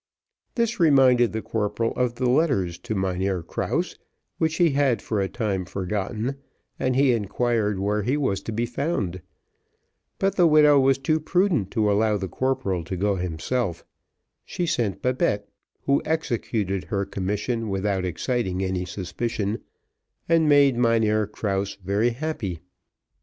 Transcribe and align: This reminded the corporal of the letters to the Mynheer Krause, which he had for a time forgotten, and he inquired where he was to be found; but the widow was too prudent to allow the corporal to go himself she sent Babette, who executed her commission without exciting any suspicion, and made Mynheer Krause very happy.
This 0.55 0.79
reminded 0.79 1.31
the 1.31 1.43
corporal 1.43 1.91
of 1.91 2.15
the 2.15 2.27
letters 2.27 2.79
to 2.79 2.95
the 2.95 2.99
Mynheer 2.99 3.43
Krause, 3.43 3.99
which 4.39 4.55
he 4.55 4.71
had 4.71 4.99
for 4.99 5.21
a 5.21 5.29
time 5.29 5.63
forgotten, 5.63 6.37
and 6.79 6.95
he 6.95 7.11
inquired 7.13 7.77
where 7.77 8.01
he 8.01 8.17
was 8.17 8.41
to 8.41 8.51
be 8.51 8.65
found; 8.65 9.21
but 10.17 10.37
the 10.37 10.47
widow 10.47 10.79
was 10.79 10.97
too 10.97 11.19
prudent 11.19 11.69
to 11.73 11.91
allow 11.91 12.17
the 12.17 12.27
corporal 12.27 12.83
to 12.85 12.97
go 12.97 13.17
himself 13.17 13.85
she 14.43 14.65
sent 14.65 15.03
Babette, 15.03 15.47
who 15.83 16.01
executed 16.03 16.85
her 16.85 17.05
commission 17.05 17.69
without 17.69 18.03
exciting 18.03 18.63
any 18.63 18.85
suspicion, 18.85 19.61
and 20.27 20.49
made 20.49 20.75
Mynheer 20.75 21.27
Krause 21.27 21.77
very 21.85 22.09
happy. 22.09 22.59